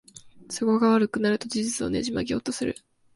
[0.49, 2.73] 都合が悪くなると事実をねじ曲げようとする